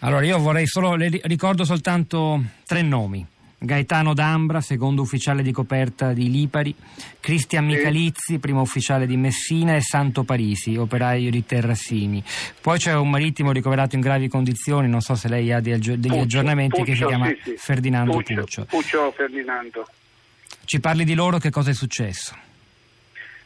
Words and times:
Allora 0.00 0.26
io 0.26 0.38
vorrei 0.38 0.66
solo, 0.66 0.94
le 0.94 1.08
ricordo 1.22 1.64
soltanto 1.64 2.42
tre 2.66 2.82
nomi. 2.82 3.26
Gaetano 3.58 4.12
D'Ambra, 4.12 4.60
secondo 4.60 5.00
ufficiale 5.00 5.42
di 5.42 5.50
coperta 5.50 6.12
di 6.12 6.30
Lipari, 6.30 6.74
Cristian 7.18 7.64
Michalizzi, 7.64 8.38
primo 8.38 8.60
ufficiale 8.60 9.06
di 9.06 9.16
Messina 9.16 9.74
e 9.74 9.80
Santo 9.80 10.24
Parisi, 10.24 10.76
operaio 10.76 11.30
di 11.30 11.44
Terrasini. 11.46 12.22
Poi 12.60 12.78
c'è 12.78 12.94
un 12.94 13.08
marittimo 13.08 13.52
ricoverato 13.52 13.94
in 13.94 14.02
gravi 14.02 14.28
condizioni, 14.28 14.86
non 14.86 15.00
so 15.00 15.14
se 15.14 15.28
lei 15.28 15.50
ha 15.50 15.60
degli 15.60 15.98
Puccio, 15.98 16.20
aggiornamenti, 16.20 16.80
Puccio, 16.80 16.84
che 16.84 16.96
si 16.96 17.04
chiama 17.06 17.26
sì, 17.28 17.40
sì. 17.42 17.54
Ferdinando 17.56 18.12
Puccio, 18.12 18.34
Puccio. 18.34 18.64
Puccio 18.66 19.12
Ferdinando. 19.12 19.86
Ci 20.64 20.78
parli 20.78 21.04
di 21.04 21.14
loro, 21.14 21.38
che 21.38 21.50
cosa 21.50 21.70
è 21.70 21.74
successo? 21.74 22.36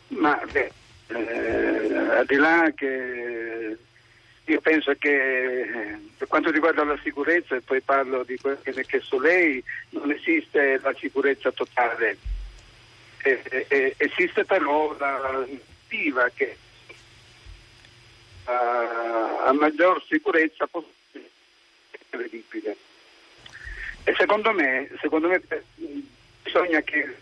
Ma 0.08 0.36
beh, 0.50 0.72
eh, 1.06 2.16
al 2.18 2.26
di 2.26 2.34
là 2.34 2.72
che 2.74 3.78
io 4.50 4.60
penso 4.60 4.92
che 4.98 5.60
eh, 5.60 5.98
per 6.16 6.26
quanto 6.26 6.50
riguarda 6.50 6.82
la 6.82 6.98
sicurezza, 7.02 7.54
e 7.54 7.60
poi 7.60 7.80
parlo 7.80 8.24
di 8.24 8.36
quello 8.36 8.58
che 8.62 8.70
ha 8.70 8.82
chiesto 8.82 9.20
lei, 9.20 9.62
non 9.90 10.10
esiste 10.10 10.80
la 10.82 10.92
sicurezza 10.98 11.52
totale. 11.52 12.16
Eh, 13.22 13.40
eh, 13.50 13.66
eh, 13.68 13.94
esiste 13.96 14.44
però 14.44 14.96
la 14.98 15.18
normativa 15.18 16.30
che 16.34 16.56
a, 18.44 19.44
a 19.46 19.52
maggior 19.52 20.02
sicurezza 20.08 20.66
possibile 20.66 21.30
è 21.90 21.98
credibile. 22.08 22.76
E 24.02 24.14
secondo 24.16 24.52
me, 24.52 24.90
secondo 25.00 25.28
me 25.28 25.40
bisogna 26.42 26.80
che 26.80 27.14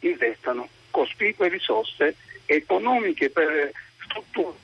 investano 0.00 0.68
cospicue 0.90 1.48
risorse 1.48 2.16
economiche 2.44 3.30
per 3.30 3.70
strutture, 4.04 4.56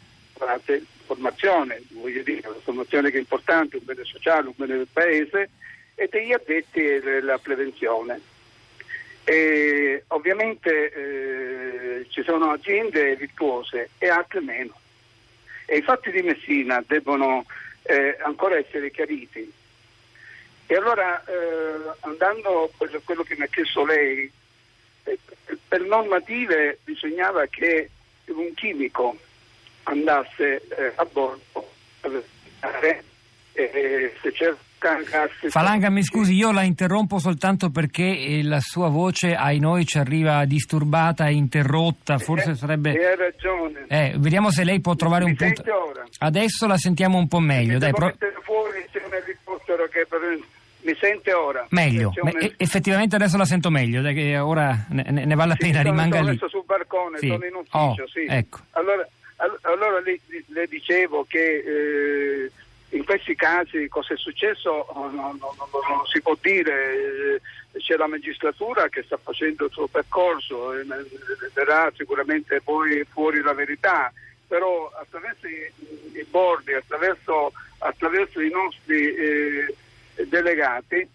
formazione, 1.05 1.83
voglio 1.91 2.23
dire, 2.23 2.49
la 2.49 2.61
formazione 2.63 3.11
che 3.11 3.17
è 3.17 3.21
importante, 3.21 3.77
un 3.77 3.85
bene 3.85 4.05
sociale, 4.05 4.49
un 4.49 4.55
bene 4.57 4.77
del 4.77 4.89
paese, 4.93 5.51
e 5.95 6.09
degli 6.11 6.33
addetti 6.33 6.81
alla 6.81 7.39
prevenzione. 7.39 8.21
E 9.25 10.05
ovviamente 10.09 10.93
eh, 10.93 12.07
ci 12.09 12.23
sono 12.25 12.51
aziende 12.51 13.15
virtuose 13.17 13.91
e 13.99 14.09
altre 14.09 14.41
meno. 14.41 14.79
E 15.67 15.77
i 15.77 15.83
fatti 15.83 16.11
di 16.11 16.23
Messina 16.23 16.83
debbono 16.87 17.45
eh, 17.83 18.17
ancora 18.23 18.57
essere 18.57 18.91
chiariti. 18.91 19.53
E 20.67 20.77
allora, 20.77 21.23
eh, 21.25 21.97
andando 22.01 22.65
a 22.65 22.69
quello, 22.77 23.01
quello 23.05 23.23
che 23.23 23.37
mi 23.37 23.45
ha 23.45 23.49
chiesto 23.49 23.85
lei, 23.85 24.31
eh, 25.05 25.19
per 25.69 25.83
normative 25.83 26.79
bisognava 26.85 27.47
che 27.47 27.91
un 28.27 28.55
chimico 28.55 29.19
andasse 29.85 30.55
eh, 30.69 30.93
a 30.95 31.07
bordo 31.11 31.41
a 32.01 32.09
verificare 32.09 33.05
eh, 33.55 34.13
se 34.23 34.33
gas. 34.83 35.31
Falanga, 35.51 35.91
mi 35.91 36.03
scusi, 36.03 36.35
io 36.35 36.51
la 36.51 36.63
interrompo 36.63 37.19
soltanto 37.21 37.71
perché 37.71 38.03
eh, 38.03 38.43
la 38.43 38.59
sua 38.61 38.89
voce 38.89 39.35
ai 39.35 39.61
noi 39.61 39.87
ci 39.87 39.99
arriva 39.99 40.45
disturbata 40.45 41.27
e 41.29 41.35
interrotta, 41.35 42.19
forse 42.19 42.51
Eh, 42.51 42.55
sarebbe... 42.57 42.93
E 42.99 43.05
ha 43.07 43.15
ragione. 43.15 43.85
Eh, 43.87 44.15
vediamo 44.19 44.51
se 44.51 44.65
lei 44.65 44.81
può 44.81 44.97
trovare 44.97 45.25
Mi 45.25 45.31
un 45.31 45.37
punto... 45.37 45.63
ora? 45.73 46.05
Adesso 46.19 46.67
la 46.67 46.77
sentiamo 46.79 47.17
un 47.19 47.29
po' 47.29 47.39
meglio, 47.39 47.75
Mi 47.75 47.79
dai, 47.79 47.93
pro- 47.93 48.13
fuori 48.43 48.85
c'è 48.91 49.01
un 49.07 49.15
elicottero 49.15 49.87
che 49.87 50.05
per- 50.09 50.39
mi 50.85 50.97
sente 50.99 51.33
ora? 51.33 51.65
meglio. 51.71 52.11
C'è 52.11 52.21
un 52.23 52.31
Me- 52.35 52.41
e- 52.47 52.55
effettivamente 52.57 53.15
adesso 53.15 53.37
la 53.37 53.45
sento 53.45 53.71
meglio, 53.71 54.03
dai, 54.03 54.15
che 54.15 54.37
ora 54.39 54.85
ne, 54.89 55.05
ne- 55.11 55.25
ne 55.27 55.35
vale 55.37 55.51
la 55.51 55.55
Sì, 55.61 55.67
pena, 55.71 55.79
sono- 55.83 55.91
rimanga 55.91 56.17
sono 56.17 56.29
lì. 56.29 56.35
messo 56.35 56.49
sul 56.49 56.65
balcone, 56.67 57.19
Sì. 57.19 57.29
sono 57.29 57.45
in 57.45 57.55
ufficio, 57.55 57.79
Oh, 57.79 57.95
sì. 58.13 58.27
ecco. 58.29 58.59
Allora, 58.73 58.95
all- 58.95 59.09
allora 59.63 60.01
le, 60.01 60.21
le 60.47 60.67
dicevo 60.67 61.25
che 61.29 61.57
eh, 61.59 62.51
in 62.91 63.05
questi 63.05 63.35
casi 63.35 63.89
cosa 63.89 64.15
è 64.15 64.17
successo? 64.17 64.71
Oh, 64.71 65.11
no, 65.11 65.37
no, 65.41 65.55
no, 65.57 65.69
no, 65.73 65.97
non 65.97 66.07
si 66.07 66.21
può 66.21 66.37
dire, 66.41 67.41
Eh, 67.73 67.79
c'è 67.79 67.97
la 67.97 68.07
magistratura 68.07 68.89
che 68.89 69.03
sta 69.03 69.17
facendo 69.17 69.65
il 69.65 69.73
suo 69.73 69.87
percorso 69.87 70.75
e 70.75 70.85
ne- 70.85 71.07
verrà 71.55 71.91
sicuramente 71.97 72.61
poi 72.61 73.03
fuori 73.11 73.41
la 73.41 73.55
verità, 73.55 74.13
però 74.47 74.91
attraverso 75.01 75.47
i, 75.47 75.73
i 76.13 76.25
bordi, 76.29 76.75
attraverso, 76.75 77.53
attraverso 77.79 78.41
i 78.41 78.51
nostri 78.51 79.15
eh, 79.15 79.75
delegati, 80.27 81.09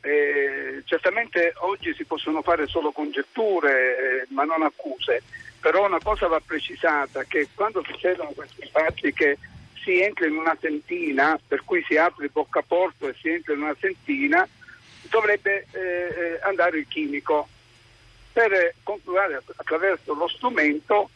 eh, 0.00 0.82
certamente 0.84 1.52
oggi 1.58 1.94
si 1.94 2.04
possono 2.04 2.42
fare 2.42 2.66
solo 2.66 2.90
congetture, 2.92 4.22
eh, 4.22 4.26
ma 4.30 4.44
non 4.44 4.62
accuse, 4.62 5.22
però 5.60 5.86
una 5.86 6.00
cosa 6.02 6.26
va 6.26 6.40
precisata, 6.44 7.24
che 7.24 7.48
quando 7.54 7.82
succedono 7.84 8.30
questi 8.30 8.66
fatti 8.70 9.12
che 9.12 9.38
si 9.82 10.00
entra 10.00 10.26
in 10.26 10.36
una 10.36 10.56
sentina, 10.60 11.38
per 11.46 11.62
cui 11.64 11.84
si 11.86 11.96
apre 11.96 12.26
il 12.26 12.30
boccaporto 12.32 13.08
e 13.08 13.14
si 13.20 13.28
entra 13.28 13.54
in 13.54 13.62
una 13.62 13.76
sentina, 13.78 14.46
dovrebbe 15.08 15.66
eh, 15.72 15.80
eh, 15.80 16.38
andare 16.42 16.78
il 16.78 16.88
chimico 16.88 17.48
per 18.32 18.52
eh, 18.52 18.74
controllare 18.82 19.42
attraverso 19.56 20.14
lo 20.14 20.28
strumento 20.28 21.10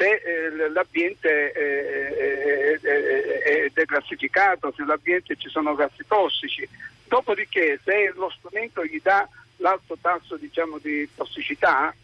se 0.00 0.14
eh, 0.14 0.70
l'ambiente 0.70 1.52
è 3.52 3.70
declassificato, 3.74 4.72
se 4.74 4.82
l'ambiente 4.84 5.36
ci 5.36 5.50
sono 5.50 5.74
gas 5.74 5.92
tossici. 6.08 6.66
Dopodiché 7.06 7.78
se 7.84 8.10
lo 8.14 8.30
strumento 8.30 8.82
gli 8.82 8.98
dà 9.02 9.28
l'alto 9.58 9.98
tasso 10.00 10.36
diciamo, 10.36 10.78
di 10.78 11.06
tossicità, 11.14 11.94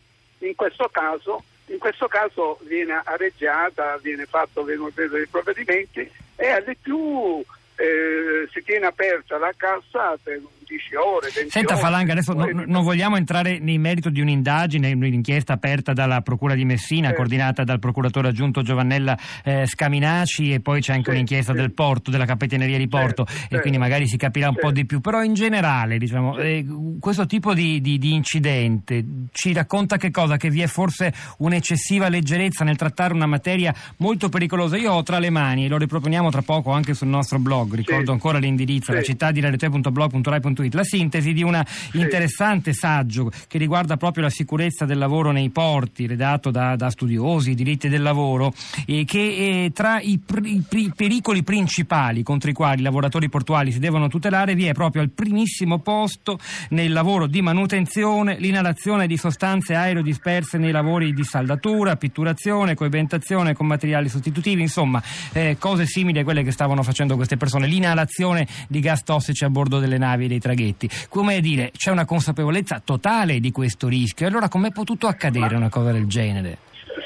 in 0.40 0.54
questo 0.54 0.90
caso, 0.92 1.42
in 1.66 1.78
questo 1.78 2.06
caso 2.06 2.58
viene 2.64 3.00
areggiata, 3.02 3.96
viene 4.02 4.26
fatto, 4.26 4.62
vengono 4.62 4.90
presi 4.90 5.14
dei 5.14 5.26
provvedimenti 5.26 6.10
e 6.36 6.48
alle 6.48 6.76
più 6.78 7.42
eh, 7.76 8.46
si 8.52 8.62
tiene 8.62 8.84
aperta 8.86 9.38
la 9.38 9.54
cassa 9.56 10.18
per 10.22 10.42
10 10.66 10.94
ore, 10.97 11.31
20 11.32 11.50
Senta 11.50 11.72
ore. 11.75 11.82
Falanga, 11.82 12.12
adesso 12.12 12.32
no- 12.32 12.65
non 12.66 12.82
vogliamo 12.82 13.16
entrare 13.16 13.59
nel 13.59 13.78
merito 13.78 14.10
di 14.10 14.21
un'indagine, 14.21 14.93
un'inchiesta 14.93 15.53
aperta 15.53 15.93
dalla 15.93 16.21
Procura 16.22 16.54
di 16.54 16.65
Messina, 16.65 17.09
Sì. 17.09 17.15
coordinata 17.15 17.62
dal 17.65 17.78
procuratore 17.78 18.28
aggiunto 18.28 18.62
Giovannella 18.62 19.16
eh, 19.44 19.66
Scaminaci 19.66 20.53
e 20.53 20.60
poi 20.60 20.81
c'è 20.81 20.93
anche 20.93 21.05
Sì, 21.10 21.10
un'inchiesta 21.10 21.53
sì. 21.53 21.59
del 21.59 21.72
Porto, 21.72 22.10
della 22.10 22.25
Capitaneria 22.25 22.78
di 22.78 22.88
Porto 22.88 23.26
e 23.49 23.60
quindi 23.60 23.78
magari 23.78 24.06
si 24.09 24.16
capirà 24.16 24.49
un 24.49 24.56
po' 24.56 24.71
di 24.72 24.84
più, 24.84 25.00
però 25.00 25.22
in 25.22 25.34
generale 25.34 25.99
diciamo, 25.99 26.37
eh, 26.38 26.65
questo 27.00 27.26
tipo 27.26 27.55
di, 27.55 27.81
di- 27.81 27.99
di 27.99 28.12
incidente 28.15 29.05
ci 29.32 29.53
racconta 29.53 29.97
che 29.97 30.10
cosa? 30.10 30.37
Che 30.37 30.50
vi 30.50 30.62
è 30.62 30.66
forse 30.66 31.12
un'eccessiva 31.38 32.09
leggerezza 32.09 32.65
nel 32.65 32.76
trattare 32.76 33.15
una 33.15 33.26
materia 33.26 33.72
molto 33.99 34.28
pericolosa. 34.28 34.76
Io 34.76 34.93
ho 34.93 35.03
tra 35.03 35.19
le 35.19 35.31
mani, 35.31 35.66
e 35.66 35.69
lo 35.69 35.78
riproponiamo 35.78 36.31
tra 36.31 36.43
poco 36.43 36.72
anche 36.72 36.94
sul 36.94 37.09
nostro 37.09 37.38
blog, 37.38 37.75
ricordo 37.75 38.12
ancora 38.12 38.38
l'indirizzo, 38.38 38.91
Sì. 38.93 38.99
la 38.99 39.03
città 39.03 39.31
di 39.31 39.41
radiote.blog.rai.it, 39.41 40.56
la 40.71 40.84
sintesi 40.84 41.33
di 41.33 41.43
un 41.43 41.61
interessante 41.93 42.72
saggio 42.72 43.31
che 43.49 43.59
riguarda 43.59 43.97
proprio 43.97 44.25
la 44.25 44.31
sicurezza 44.31 44.84
del 44.84 44.99
lavoro 44.99 45.31
nei 45.31 45.50
porti, 45.50 46.06
redatto 46.06 46.50
da, 46.50 46.77
da 46.77 46.91
studiosi, 46.91 47.55
diritti 47.55 47.89
del 47.89 48.03
lavoro, 48.03 48.53
e 48.87 49.05
che 49.05 49.65
eh, 49.65 49.72
tra 49.72 50.00
i, 50.00 50.19
pri- 50.25 50.62
i 50.69 50.93
pericoli 50.94 51.43
principali 51.43 52.22
contro 52.22 52.50
i 52.50 52.53
quali 52.53 52.81
i 52.81 52.83
lavoratori 52.83 53.28
portuali 53.28 53.72
si 53.72 53.78
devono 53.78 54.09
tutelare 54.09 54.55
vi 54.55 54.67
è 54.67 54.72
proprio 54.72 55.03
al 55.03 55.11
primissimo 55.11 55.78
posto 55.78 56.39
nel 56.71 56.93
lavoro 56.93 57.27
di 57.27 57.43
manutenzione 57.43 58.37
l'inalazione 58.38 59.06
di 59.06 59.17
sostanze 59.17 59.75
aerodisperse 59.75 60.59
nei 60.59 60.73
lavori 60.73 61.12
di 61.12 61.25
saldatura, 61.25 61.97
pitturazione, 61.97 62.75
coibentazione 62.75 63.55
con 63.55 63.67
materiali 63.67 64.09
sostitutivi, 64.09 64.62
insomma 64.62 65.03
eh, 65.33 65.56
cose 65.59 65.87
simili 65.87 66.19
a 66.19 66.25
quelle 66.25 66.43
che 66.43 66.50
stavano 66.50 66.83
facendo 66.83 67.17
queste 67.17 67.37
persone, 67.37 67.67
l'inalazione 67.67 68.47
di 68.69 68.81
gas 68.81 69.03
tossici 69.03 69.44
a 69.44 69.50
bordo 69.50 69.78
delle 69.78 69.99
navi 69.99 70.28
dei 70.28 70.38
traghetti. 70.50 70.88
Come 71.08 71.40
dire, 71.40 71.72
c'è 71.76 71.90
una 71.90 72.04
consapevolezza 72.04 72.80
totale 72.84 73.40
di 73.40 73.50
questo 73.50 73.88
rischio. 73.88 74.26
Allora 74.28 74.48
com'è 74.48 74.70
potuto 74.70 75.08
accadere 75.08 75.56
una 75.56 75.68
cosa 75.68 75.90
del 75.92 76.06
genere? 76.06 76.58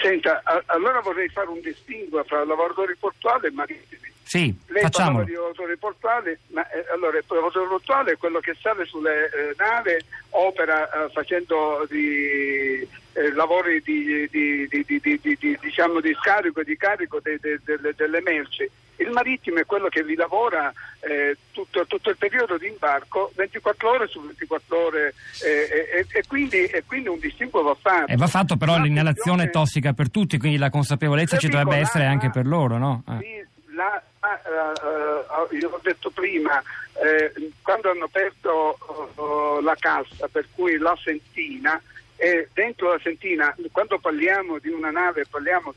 Senta, 0.03 0.41
a- 0.45 0.63
allora 0.67 1.01
vorrei 1.01 1.29
fare 1.29 1.49
un 1.49 1.61
distinguo 1.61 2.23
tra 2.25 2.45
lavoratori 2.45 2.95
portuali 2.99 3.47
e 3.47 3.51
marittimi. 3.51 4.09
Sì, 4.23 4.55
Lei 4.69 4.83
facciamolo. 4.83 5.25
parlava 5.25 5.25
di 5.25 5.33
lavoratori 5.33 5.77
portuali, 5.77 6.39
ma 6.53 6.63
eh, 6.71 6.85
allora 6.93 7.19
il 7.19 7.25
lavoratore 7.27 7.67
portuale 7.69 8.13
è 8.13 8.17
quello 8.17 8.39
che 8.39 8.55
sale 8.61 8.85
sulle 8.87 9.25
eh, 9.27 9.55
navi, 9.59 9.97
opera 10.31 10.87
eh, 10.89 11.11
facendo 11.11 11.85
di, 11.91 12.87
eh, 13.15 13.33
lavori 13.35 13.83
di, 13.85 14.29
di- 14.31 14.69
di- 14.69 14.85
di- 14.85 15.01
di- 15.01 15.19
di- 15.21 15.37
di- 15.41 15.59
diciamo 15.61 16.01
di 16.01 16.15
scarico 16.21 16.61
e 16.61 16.65
di 16.65 16.77
carico 16.77 17.19
de- 17.21 17.39
de- 17.41 17.59
delle- 17.65 17.95
delle 17.97 18.21
merci. 18.23 18.71
Il 19.01 19.11
marittimo 19.11 19.59
è 19.59 19.65
quello 19.65 19.89
che 19.89 20.03
vi 20.03 20.15
lavora 20.15 20.71
eh, 21.01 21.37
tutto, 21.53 21.87
tutto 21.87 22.11
il 22.11 22.17
periodo 22.19 22.59
di 22.59 22.67
imbarco 22.69 23.33
24 23.35 23.89
ore 23.91 24.07
su 24.09 24.21
24 24.21 24.79
ore 24.79 25.15
eh, 25.43 26.07
e, 26.13 26.23
quindi, 26.29 26.65
e 26.65 26.85
quindi 26.87 27.09
un 27.09 27.19
distinguo 27.19 27.63
va 27.63 27.75
fatto. 27.81 28.13
E 28.13 28.17
va 28.17 28.27
fatto 28.27 28.57
però 28.57 28.77
La 28.77 28.83
l'inalazione 28.83 29.45
funzione- 29.45 29.51
tossica 29.51 29.93
per 29.95 30.11
tutti, 30.11 30.39
quindi 30.39 30.59
la 30.59 30.69
consapevolezza 30.71 31.39
ci 31.39 31.49
dovrebbe 31.49 31.77
essere 31.77 32.05
anche 32.05 32.31
per 32.31 32.47
loro, 32.47 32.77
no? 32.77 33.03
Eh. 33.09 33.17
Sì, 33.19 33.75
la- 33.75 34.03
eh, 34.23 35.53
eh, 35.53 35.57
io 35.57 35.71
ho 35.71 35.81
detto 35.83 36.11
prima, 36.11 36.63
eh, 37.03 37.33
quando 37.63 37.91
hanno 37.91 38.05
aperto 38.05 38.77
eh, 39.17 39.63
la 39.63 39.77
cassa, 39.79 40.29
per 40.29 40.47
cui 40.55 40.77
la 40.77 40.97
sentina, 41.03 41.81
e 42.17 42.49
dentro 42.53 42.91
la 42.93 43.01
sentina, 43.03 43.55
quando 43.73 43.99
parliamo 43.99 44.59
di 44.59 44.69
una 44.69 44.91
nave, 44.91 45.25
parliamo 45.31 45.73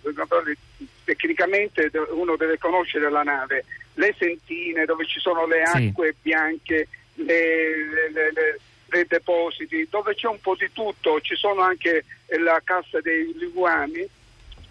tecnicamente 1.04 1.92
uno 2.12 2.36
deve 2.36 2.58
conoscere 2.58 3.10
la 3.10 3.24
nave, 3.24 3.66
le 3.96 4.16
sentine 4.18 4.86
dove 4.86 5.06
ci 5.06 5.20
sono 5.20 5.46
le 5.46 5.64
acque 5.64 6.12
sì. 6.14 6.18
bianche, 6.22 6.88
dei 7.14 9.06
depositi, 9.08 9.88
dove 9.90 10.16
c'è 10.16 10.28
un 10.28 10.40
po' 10.40 10.56
di 10.56 10.70
tutto, 10.72 11.20
ci 11.22 11.36
sono 11.36 11.62
anche 11.62 12.06
la 12.40 12.62
cassa 12.64 13.02
dei 13.02 13.34
liguami 13.38 14.08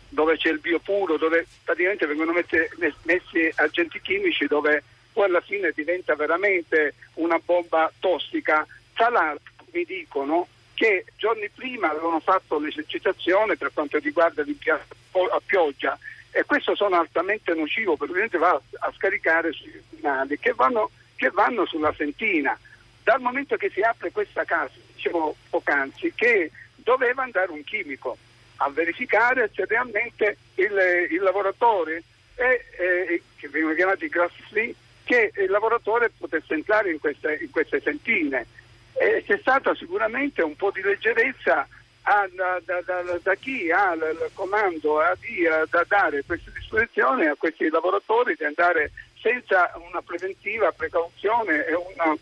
dove 0.08 0.36
c'è 0.36 0.50
il 0.50 0.60
biopuro, 0.60 1.16
dove 1.16 1.46
praticamente 1.64 2.06
vengono 2.06 2.32
messi, 2.32 2.56
messi 3.02 3.50
agenti 3.56 4.00
chimici 4.00 4.46
dove 4.46 4.82
poi 5.12 5.24
alla 5.24 5.40
fine 5.40 5.72
diventa 5.74 6.14
veramente 6.14 6.94
una 7.14 7.40
bomba 7.42 7.90
tossica. 7.98 8.66
Tra 8.94 9.08
l'altro 9.08 9.52
mi 9.72 9.84
dicono 9.84 10.46
che 10.74 11.04
giorni 11.16 11.48
prima 11.48 11.90
avevano 11.90 12.20
fatto 12.20 12.58
l'esercitazione 12.58 13.56
per 13.56 13.70
quanto 13.72 13.98
riguarda 13.98 14.42
l'impianto 14.42 14.94
a 15.12 15.40
pioggia 15.44 15.98
e 16.34 16.44
questo 16.44 16.74
sono 16.74 16.98
altamente 16.98 17.52
nocivo 17.54 17.96
perché 17.96 18.38
va 18.38 18.58
a 18.80 18.92
scaricare 18.96 19.52
sui 19.52 19.82
finali 19.90 20.38
che 20.38 20.54
vanno, 20.54 20.90
che 21.14 21.30
vanno 21.30 21.66
sulla 21.66 21.92
sentina. 21.94 22.58
Dal 23.02 23.20
momento 23.20 23.56
che 23.56 23.70
si 23.70 23.82
apre 23.82 24.10
questa 24.12 24.44
casa, 24.44 24.72
dicevo 24.94 25.36
poc'anzi, 25.50 26.12
che 26.14 26.50
doveva 26.76 27.22
andare 27.22 27.52
un 27.52 27.62
chimico 27.64 28.16
a 28.56 28.70
verificare 28.70 29.50
se 29.54 29.66
realmente 29.66 30.38
il, 30.54 30.72
il 31.10 31.20
lavoratore, 31.20 32.02
è, 32.34 32.60
eh, 32.78 33.22
che 33.36 33.48
vengono 33.48 33.74
chiamati 33.74 34.08
grass 34.08 34.32
free, 34.48 34.74
che 35.04 35.32
il 35.36 35.50
lavoratore 35.50 36.10
potesse 36.16 36.54
entrare 36.54 36.90
in 36.90 36.98
queste, 36.98 37.40
in 37.42 37.50
queste 37.50 37.80
sentine. 37.82 38.46
E 38.94 39.22
c'è 39.26 39.36
stata 39.38 39.74
sicuramente 39.74 40.42
un 40.42 40.56
po' 40.56 40.70
di 40.70 40.80
leggerezza 40.80 41.66
a, 42.02 42.28
da, 42.34 42.60
da, 42.64 42.80
da, 42.82 43.18
da, 43.22 43.34
chi? 43.34 43.70
Ha 43.70 43.92
il 43.94 44.30
comando 44.34 45.00
a, 45.00 45.16
di, 45.20 45.44
da 45.70 45.84
dare 45.86 46.24
queste 46.24 46.50
disposizioni 46.52 47.26
a 47.26 47.36
questi 47.36 47.68
lavoratori 47.68 48.34
di 48.36 48.44
andare 48.44 48.90
senza 49.20 49.70
una 49.88 50.02
preventiva 50.02 50.72
precauzione 50.72 51.64
e 51.66 51.74
una, 51.74 52.16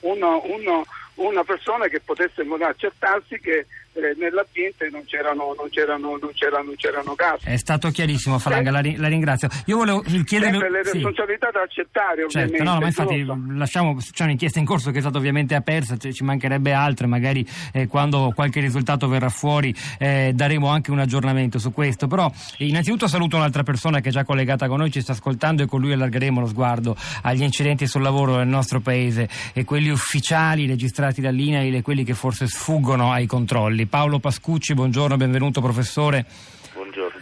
una, 0.00 0.36
una, 0.36 0.82
una 1.14 1.44
persona 1.44 1.88
che 1.88 2.00
potesse 2.00 2.42
accertarsi 2.42 3.40
che 3.40 3.66
eh, 3.94 4.14
nell'ambiente 4.18 4.88
non 4.90 5.04
c'erano, 5.04 5.54
non, 5.56 5.68
c'erano, 5.70 6.16
non, 6.20 6.30
c'erano, 6.32 6.64
non 6.64 6.76
c'erano, 6.76 7.14
gas. 7.14 7.44
È 7.44 7.56
stato 7.56 7.90
chiarissimo 7.90 8.38
Falanga, 8.38 8.70
la, 8.70 8.80
la, 8.96 9.08
ringrazio. 9.08 9.48
Io 9.66 9.76
volevo 9.76 10.00
chiedere... 10.00 10.52
Sempre 10.52 10.70
le 10.70 10.82
responsabilità 10.82 11.46
sì. 11.48 11.52
da 11.52 11.62
accettare 11.62 12.20
certo, 12.28 12.38
ovviamente. 12.38 12.62
No, 12.62 12.80
ma 12.80 12.86
infatti 12.86 13.56
lasciamo, 13.56 13.96
c'è 13.96 14.24
un'inchiesta 14.24 14.58
in 14.58 14.64
corso 14.64 14.90
che 14.90 14.98
è 14.98 15.00
stata 15.00 15.18
ovviamente 15.18 15.54
aperta, 15.54 15.96
cioè, 15.96 16.12
ci 16.12 16.24
mancherebbe 16.24 16.72
altre, 16.72 17.06
magari 17.06 17.46
eh, 17.72 17.86
quando 17.86 18.32
qualche 18.34 18.60
risultato 18.60 19.08
verrà 19.08 19.28
fuori 19.28 19.74
eh, 19.98 20.32
daremo 20.34 20.68
anche 20.68 20.90
un 20.90 20.98
aggiornamento 20.98 21.58
su 21.58 21.72
questo. 21.72 22.06
Però 22.06 22.30
innanzitutto 22.58 23.06
saluto 23.06 23.36
un'altra 23.36 23.62
persona 23.62 24.00
che 24.00 24.08
è 24.08 24.12
già 24.12 24.24
collegata 24.24 24.68
con 24.68 24.78
noi, 24.78 24.90
ci 24.90 25.00
sta 25.00 25.12
ascoltando 25.12 25.62
e 25.62 25.66
con 25.66 25.80
lui 25.80 25.92
allargheremo 25.92 26.40
lo 26.40 26.46
sguardo 26.46 26.96
agli 27.22 27.42
incidenti 27.42 27.86
sul 27.86 28.02
lavoro 28.02 28.36
nel 28.36 28.48
nostro 28.48 28.80
paese 28.80 29.28
e 29.52 29.64
quelli 29.64 29.90
ufficiali 29.90 30.66
registrati 30.66 31.20
dall'INAIL 31.20 31.74
e 31.74 31.82
quelli 31.82 32.04
che 32.04 32.14
forse 32.14 32.46
sfuggono 32.46 33.12
ai 33.12 33.26
controlli. 33.26 33.81
Paolo 33.86 34.18
Pascucci, 34.18 34.74
buongiorno, 34.74 35.16
benvenuto 35.16 35.60
professore. 35.60 36.26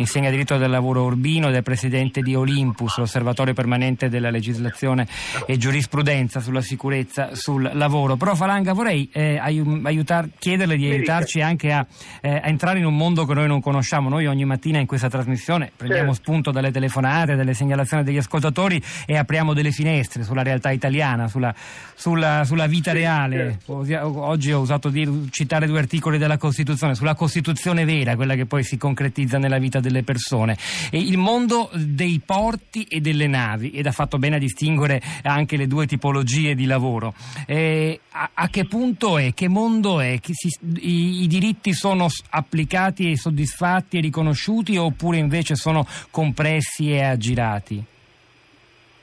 Insegna 0.00 0.30
diritto 0.30 0.56
del 0.56 0.70
lavoro 0.70 1.02
Urbino 1.02 1.48
ed 1.48 1.54
è 1.54 1.60
presidente 1.60 2.22
di 2.22 2.34
Olympus, 2.34 2.96
l'osservatorio 2.96 3.52
permanente 3.52 4.08
della 4.08 4.30
legislazione 4.30 5.06
e 5.44 5.58
giurisprudenza 5.58 6.40
sulla 6.40 6.62
sicurezza 6.62 7.34
sul 7.34 7.70
lavoro. 7.74 8.16
Però 8.16 8.34
Falanga 8.34 8.72
vorrei 8.72 9.10
eh, 9.12 9.36
aiutar, 9.38 10.30
chiederle 10.38 10.78
di 10.78 10.90
aiutarci 10.90 11.42
anche 11.42 11.70
a, 11.70 11.86
eh, 12.22 12.36
a, 12.36 12.46
entrare 12.46 12.78
in 12.78 12.86
un 12.86 12.96
mondo 12.96 13.26
che 13.26 13.34
noi 13.34 13.46
non 13.46 13.60
conosciamo. 13.60 14.08
Noi 14.08 14.26
ogni 14.26 14.46
mattina 14.46 14.78
in 14.78 14.86
questa 14.86 15.10
trasmissione 15.10 15.70
prendiamo 15.76 16.14
certo. 16.14 16.22
spunto 16.22 16.50
dalle 16.50 16.70
telefonate, 16.70 17.36
dalle 17.36 17.52
segnalazioni 17.52 18.02
degli 18.02 18.16
ascoltatori 18.16 18.82
e 19.04 19.18
apriamo 19.18 19.52
delle 19.52 19.70
finestre 19.70 20.24
sulla 20.24 20.42
realtà 20.42 20.70
italiana, 20.70 21.28
sulla, 21.28 21.54
sulla, 21.94 22.44
sulla 22.46 22.66
vita 22.66 22.92
reale. 22.92 23.58
Certo. 23.66 23.84
Oggi 24.00 24.50
ho 24.50 24.60
usato 24.60 24.88
di 24.88 25.28
citare 25.30 25.66
due 25.66 25.78
articoli 25.78 26.16
della 26.16 26.38
Costituzione, 26.38 26.94
sulla 26.94 27.14
Costituzione 27.14 27.84
vera, 27.84 28.16
quella 28.16 28.34
che 28.34 28.46
poi 28.46 28.62
si 28.62 28.78
concretizza 28.78 29.36
nella 29.36 29.58
vita 29.58 29.78
delle 29.90 30.02
persone. 30.02 30.56
E 30.90 30.98
il 30.98 31.18
mondo 31.18 31.68
dei 31.74 32.20
porti 32.24 32.84
e 32.84 33.00
delle 33.00 33.26
navi, 33.26 33.72
ed 33.72 33.86
ha 33.86 33.92
fatto 33.92 34.18
bene 34.18 34.36
a 34.36 34.38
distinguere 34.38 35.02
anche 35.22 35.56
le 35.56 35.66
due 35.66 35.86
tipologie 35.86 36.54
di 36.54 36.64
lavoro. 36.64 37.12
Eh, 37.46 38.00
a, 38.10 38.30
a, 38.32 38.48
che 38.48 38.64
punto 38.64 39.18
è? 39.18 39.34
Che 39.34 39.48
mondo 39.48 40.00
è? 40.00 40.18
Che 40.20 40.32
si, 40.32 40.48
i, 40.80 41.22
i, 41.22 41.26
diritti 41.26 41.72
sono 41.72 42.08
applicati 42.30 43.10
e 43.10 43.16
soddisfatti 43.16 43.98
e 43.98 44.00
riconosciuti 44.00 44.76
oppure 44.76 45.18
invece 45.18 45.56
sono 45.56 45.86
compressi 46.10 46.92
e 46.92 47.02
aggirati? 47.02 47.84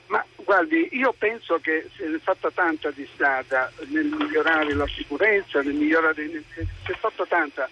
Ma 0.06 0.24
guardi, 0.36 0.88
io 0.92 1.14
penso 1.16 1.58
che 1.60 1.88
si 1.94 2.02
è 2.02 2.18
fatta 2.22 2.50
tanta 2.52 2.90
di 2.90 3.06
strada 3.12 3.70
nel 3.88 4.06
migliorare 4.06 4.74
la 4.74 4.86
sicurezza, 4.86 5.60
nel 5.60 5.74
migliorare, 5.74 6.14
si 6.54 6.92
è 6.92 6.96
fatta 6.98 7.24
tanta 7.26 7.68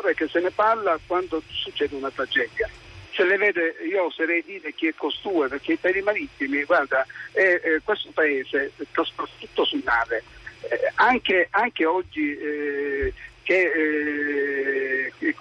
è 0.00 0.14
che 0.14 0.28
se 0.28 0.40
ne 0.40 0.50
parla 0.50 0.98
quando 1.06 1.42
succede 1.48 1.94
una 1.96 2.10
tragedia. 2.10 2.68
Se 3.14 3.24
le 3.24 3.36
vede, 3.36 3.76
io 3.88 4.04
oserei 4.04 4.42
dire 4.44 4.72
chi 4.72 4.86
è 4.86 4.94
costui, 4.94 5.48
perché 5.48 5.76
per 5.76 5.94
i 5.94 6.02
marittimi, 6.02 6.64
guarda, 6.64 7.06
è, 7.32 7.60
è 7.60 7.80
questo 7.84 8.10
paese 8.12 8.72
trasporta 8.90 9.34
tutto 9.38 9.64
su 9.64 9.80
nave. 9.84 10.22
Eh, 10.62 10.92
anche, 10.94 11.48
anche, 11.50 11.84
oggi 11.84 12.38
eh, 12.38 13.12
che, 13.42 15.10
eh, 15.18 15.36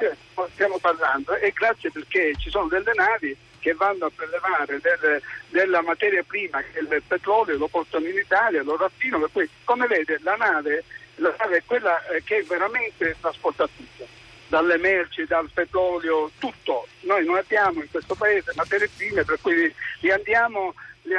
stiamo 0.52 0.80
parlando 0.80 1.34
è 1.34 1.52
grazie 1.52 1.92
perché 1.92 2.34
ci 2.40 2.50
sono 2.50 2.68
delle 2.68 2.92
navi 2.96 3.38
che 3.60 3.74
vanno 3.74 4.06
a 4.06 4.12
prelevare 4.14 4.80
del, 4.82 5.22
della 5.50 5.82
materia 5.84 6.24
prima 6.24 6.62
che 6.62 6.80
è 6.80 6.82
il 6.82 7.04
petrolio, 7.08 7.58
lo 7.58 7.68
portano 7.68 8.08
in 8.08 8.18
Italia, 8.18 8.64
lo 8.64 8.76
raffinano, 8.76 9.28
per 9.28 9.32
cui 9.32 9.50
come 9.64 9.86
vede 9.86 10.20
la 10.24 10.36
nave, 10.36 10.84
la 11.16 11.34
nave 11.38 11.58
è 11.58 11.64
quella 11.64 12.04
eh, 12.08 12.24
che 12.24 12.44
veramente 12.44 13.16
trasporta 13.22 13.68
tutto 13.68 14.20
dalle 14.52 14.78
merci, 14.78 15.24
dal 15.24 15.50
petrolio, 15.54 16.30
tutto. 16.38 16.86
Noi 17.02 17.24
non 17.24 17.38
abbiamo 17.38 17.82
in 17.82 17.90
questo 17.90 18.16
paese 18.16 18.52
materie 18.56 18.90
prime 18.90 19.24
per 19.24 19.40
cui 19.40 19.74
li 20.02 20.12
andiamo, 20.12 20.74
li, 21.04 21.16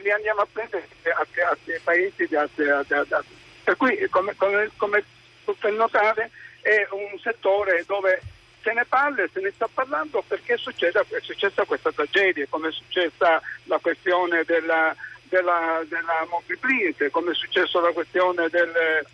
li 0.00 0.10
andiamo 0.12 0.42
a 0.42 0.46
prendere 0.50 0.86
a, 1.02 1.26
a 1.50 1.56
paesi 1.82 2.28
da, 2.28 2.48
da, 2.54 3.24
per 3.64 3.76
cui 3.76 4.06
come, 4.08 4.36
come, 4.36 4.70
come 4.76 5.04
per 5.58 5.72
notare 5.72 6.30
è 6.60 6.86
un 6.92 7.18
settore 7.18 7.82
dove 7.88 8.22
se 8.62 8.72
ne 8.72 8.84
parla 8.84 9.24
e 9.24 9.30
se 9.32 9.40
ne 9.40 9.50
sta 9.52 9.68
parlando 9.72 10.22
perché 10.24 10.56
succede, 10.56 11.00
è 11.00 11.20
successa 11.22 11.64
questa 11.64 11.90
tragedia, 11.90 12.46
come 12.48 12.68
è 12.68 12.72
successa 12.72 13.42
la 13.64 13.78
questione 13.78 14.44
della, 14.44 14.94
della, 15.24 15.82
della 15.88 16.26
Montpellier, 16.30 17.10
come 17.10 17.32
è 17.32 17.34
successa 17.34 17.80
la 17.80 17.92
questione 17.92 18.48
del, 18.48 19.04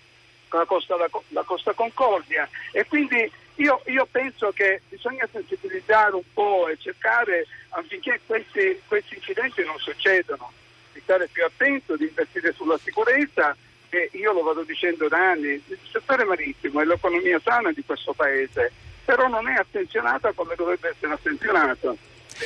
la 0.51 0.65
Costa, 0.67 0.97
la, 0.97 1.09
la 1.29 1.43
Costa 1.43 1.73
Concordia 1.73 2.47
e 2.71 2.87
quindi 2.87 3.31
io, 3.57 3.83
io, 3.87 4.07
penso 4.11 4.51
che 4.53 4.81
bisogna 4.89 5.29
sensibilizzare 5.31 6.15
un 6.15 6.23
po' 6.33 6.69
e 6.69 6.77
cercare 6.79 7.47
affinché 7.71 8.21
questi, 8.27 8.81
questi 8.87 9.15
incidenti 9.15 9.63
non 9.65 9.79
succedano, 9.79 10.53
di 10.93 11.01
stare 11.01 11.29
più 11.29 11.45
attento, 11.45 11.97
di 11.97 12.05
investire 12.05 12.53
sulla 12.53 12.79
sicurezza 12.79 13.57
e 13.89 14.09
io 14.13 14.33
lo 14.33 14.43
vado 14.43 14.63
dicendo 14.63 15.07
da 15.09 15.33
anni, 15.33 15.63
il 15.67 15.79
settore 15.91 16.25
marittimo 16.25 16.81
è 16.81 16.85
l'economia 16.85 17.39
sana 17.45 17.73
di 17.73 17.85
questo 17.85 18.15
paese, 18.15 18.73
però 19.05 19.29
non 19.29 19.47
è 19.49 19.55
attenzionata 19.55 20.33
come 20.33 20.55
dovrebbe 20.57 20.89
essere 20.89 21.13
attenzionata. 21.13 21.95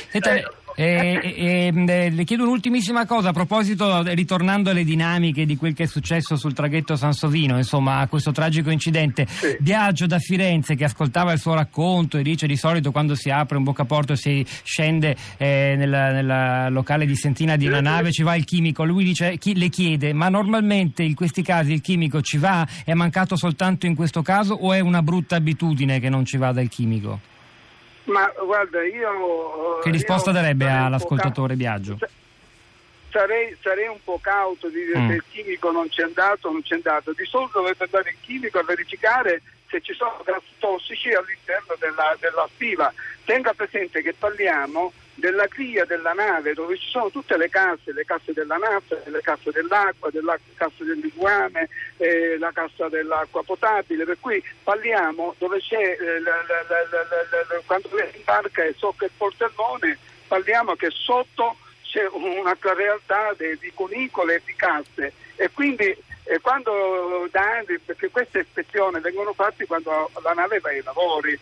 Senta, 0.09 0.35
eh, 0.79 1.19
eh, 1.23 1.71
eh, 1.75 2.09
le 2.11 2.23
chiedo 2.23 2.43
un'ultimissima 2.43 3.07
cosa 3.07 3.29
a 3.29 3.33
proposito, 3.33 4.03
ritornando 4.13 4.69
alle 4.69 4.83
dinamiche 4.83 5.43
di 5.47 5.57
quel 5.57 5.73
che 5.73 5.83
è 5.83 5.87
successo 5.87 6.35
sul 6.35 6.53
traghetto 6.53 6.95
Sansovino, 6.95 7.57
insomma, 7.57 7.97
a 7.97 8.07
questo 8.07 8.31
tragico 8.31 8.69
incidente. 8.69 9.25
Sì. 9.27 9.57
Biagio 9.59 10.05
da 10.05 10.19
Firenze 10.19 10.75
che 10.75 10.83
ascoltava 10.83 11.31
il 11.31 11.39
suo 11.39 11.55
racconto 11.55 12.19
e 12.19 12.21
dice 12.21 12.45
di 12.45 12.55
solito 12.55 12.91
quando 12.91 13.15
si 13.15 13.31
apre 13.31 13.57
un 13.57 13.63
boccaporto 13.63 14.13
e 14.13 14.17
si 14.17 14.45
scende 14.61 15.17
eh, 15.37 15.73
nel 15.75 16.71
locale 16.71 17.07
di 17.07 17.15
Sentina 17.15 17.55
di 17.55 17.65
una 17.65 17.81
nave 17.81 18.11
ci 18.11 18.21
va 18.21 18.35
il 18.35 18.45
chimico. 18.45 18.83
Lui 18.83 19.03
dice, 19.03 19.39
chi, 19.39 19.55
le 19.55 19.69
chiede, 19.69 20.13
ma 20.13 20.29
normalmente 20.29 21.01
in 21.01 21.15
questi 21.15 21.41
casi 21.41 21.73
il 21.73 21.81
chimico 21.81 22.21
ci 22.21 22.37
va? 22.37 22.67
È 22.83 22.93
mancato 22.93 23.35
soltanto 23.35 23.87
in 23.87 23.95
questo 23.95 24.21
caso 24.21 24.53
o 24.53 24.71
è 24.73 24.79
una 24.79 25.01
brutta 25.01 25.37
abitudine 25.37 25.99
che 25.99 26.09
non 26.09 26.23
ci 26.23 26.37
vada 26.37 26.61
il 26.61 26.69
chimico? 26.69 27.35
Ma 28.07 28.31
guarda, 28.43 28.83
io... 28.83 29.79
Che 29.81 29.89
risposta 29.89 30.31
io 30.31 30.35
darebbe 30.35 30.69
all'ascoltatore 30.69 31.53
ca- 31.53 31.57
Biagio? 31.57 31.97
Sarei, 33.09 33.55
sarei, 33.61 33.87
un 33.87 33.99
po' 34.03 34.19
cauto 34.21 34.67
di 34.67 34.85
dire 34.85 34.99
mm. 34.99 35.07
che 35.07 35.13
il 35.15 35.23
chimico 35.29 35.71
non 35.71 35.87
c'è 35.89 36.03
andato 36.03 36.51
non 36.51 36.61
c'è 36.61 36.75
andato. 36.75 37.13
Di 37.13 37.25
solito 37.25 37.59
dovrebbe 37.59 37.85
andare 37.85 38.09
il 38.09 38.17
chimico 38.21 38.59
a 38.59 38.63
verificare 38.63 39.41
se 39.69 39.81
ci 39.81 39.93
sono 39.93 40.21
gas 40.23 40.41
tossici 40.59 41.13
all'interno 41.13 41.75
della, 41.79 42.15
della 42.19 42.47
stiva. 42.53 42.93
Tenga 43.25 43.53
presente 43.53 44.01
che 44.01 44.13
parliamo 44.13 44.91
della 45.17 45.47
griglia 45.47 45.83
della 45.85 46.13
nave 46.13 46.53
dove 46.53 46.77
ci 46.77 46.89
sono 46.89 47.09
tutte 47.09 47.37
le 47.37 47.49
casse, 47.49 47.91
le 47.91 48.05
casse 48.05 48.33
della 48.33 48.57
nafta, 48.57 48.99
le 49.05 49.21
casse 49.21 49.51
dell'acqua, 49.51 50.09
la 50.13 50.37
cassa 50.55 50.83
del 50.83 50.99
liquame, 50.99 51.69
eh, 51.97 52.37
la 52.37 52.51
cassa 52.51 52.87
dell'acqua 52.87 53.43
potabile, 53.43 54.05
per 54.05 54.17
cui 54.19 54.43
parliamo 54.63 55.33
dove 55.39 55.59
c'è 55.59 55.97
eh, 55.99 56.19
la, 56.19 56.35
la, 56.47 56.65
la, 56.69 57.61
quando 57.65 57.89
lei 57.93 58.11
imbarca 58.15 58.63
e 58.63 58.75
socca 58.77 59.05
il 59.05 59.11
portellone, 59.17 59.97
parliamo 60.27 60.75
che 60.75 60.89
sotto 60.91 61.57
c'è 61.81 62.07
un'altra 62.11 62.73
realtà 62.73 63.33
di, 63.37 63.57
di 63.59 63.71
cunicole 63.73 64.35
e 64.35 64.41
di 64.45 64.55
casse. 64.55 65.13
E 65.35 65.49
quindi 65.51 65.85
eh, 66.25 66.39
quando 66.41 67.27
da 67.31 67.41
anni, 67.41 67.79
perché 67.83 68.09
queste 68.09 68.39
ispezioni 68.39 68.99
vengono 68.99 69.33
fatte 69.33 69.65
quando 69.65 70.11
la 70.21 70.33
nave 70.33 70.59
va 70.59 70.69
ai 70.69 70.83
lavori, 70.83 71.39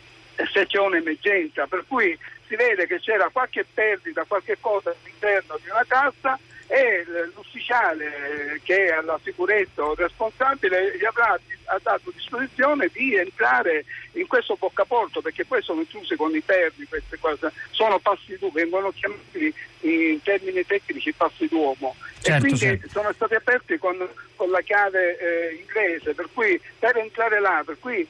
se 0.51 0.65
c'è 0.65 0.79
un'emergenza, 0.79 1.65
per 1.67 1.84
cui 1.88 2.17
si 2.48 2.56
vede 2.56 2.88
che 2.88 3.00
c'era 3.00 3.30
qualche 3.32 3.66
perdita, 3.72 4.25
qualche 4.25 4.58
cosa 4.60 4.92
all'interno 4.92 5.58
di 5.62 5.70
una 5.70 5.86
cassa 5.88 6.40
e 6.68 7.06
l'ufficiale 7.36 8.60
che 8.64 8.86
è 8.86 8.92
alla 8.92 9.20
sicurezza 9.24 9.84
o 9.84 9.94
responsabile 9.94 10.98
gli 10.98 11.06
avrà 11.06 11.40
dato 11.82 12.12
disposizione 12.12 12.90
di 12.92 13.16
entrare 13.16 13.86
in 14.14 14.25
questo 14.25 14.56
boccaporto 14.58 15.22
perché 15.22 15.46
poi 15.46 15.62
sono 15.62 15.86
chiuse 15.88 16.16
con 16.16 16.34
i 16.36 16.42
perdi 16.42 16.88
queste 16.88 17.20
cose, 17.20 17.52
sono 17.70 18.00
passi 18.00 18.36
d'uomo, 18.38 18.54
vengono 18.54 18.92
chiamati 18.92 19.54
in 19.82 20.20
termini 20.24 20.66
tecnici 20.66 21.14
passi 21.14 21.48
d'uomo 21.48 21.96
certo, 22.20 22.38
e 22.38 22.40
quindi 22.40 22.60
certo. 22.60 22.90
sono 22.90 23.14
stati 23.14 23.36
aperti 23.36 23.78
con, 23.78 23.96
con 24.36 24.50
la 24.50 24.62
chiave 24.62 25.18
eh, 25.18 25.56
inglese 25.60 26.16
per 26.16 26.28
cui 26.34 26.60
per 26.80 26.98
entrare 26.98 27.40
là, 27.40 27.62
per 27.64 27.78
cui 27.80 28.08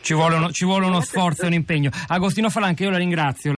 ci, 0.00 0.14
vuole 0.14 0.36
uno, 0.36 0.50
ci 0.50 0.64
vuole 0.64 0.86
uno 0.86 1.00
sforzo 1.00 1.42
e 1.42 1.46
un 1.46 1.52
impegno. 1.54 1.90
Agostino 2.08 2.50
Falanche, 2.50 2.84
io 2.84 2.90
la 2.90 2.98
ringrazio. 2.98 3.46